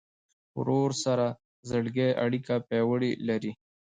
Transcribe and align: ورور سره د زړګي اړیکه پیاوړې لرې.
ورور 0.57 0.91
سره 1.03 1.25
د 1.33 1.35
زړګي 1.69 2.09
اړیکه 2.25 2.55
پیاوړې 2.67 3.11
لرې. 3.27 3.51